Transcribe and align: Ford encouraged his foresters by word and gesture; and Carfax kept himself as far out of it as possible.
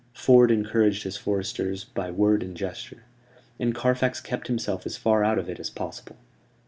Ford 0.15 0.49
encouraged 0.49 1.03
his 1.03 1.15
foresters 1.17 1.83
by 1.83 2.09
word 2.09 2.41
and 2.41 2.57
gesture; 2.57 3.03
and 3.59 3.75
Carfax 3.75 4.19
kept 4.19 4.47
himself 4.47 4.87
as 4.87 4.97
far 4.97 5.23
out 5.23 5.37
of 5.37 5.47
it 5.47 5.59
as 5.59 5.69
possible. 5.69 6.15